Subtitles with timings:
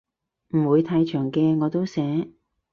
[0.55, 2.31] 唔會太長嘅我都寫